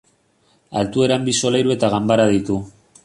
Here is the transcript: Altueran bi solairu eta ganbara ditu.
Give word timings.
Altueran 0.81 1.27
bi 1.27 1.35
solairu 1.41 1.75
eta 1.75 1.91
ganbara 1.97 2.27
ditu. 2.33 2.57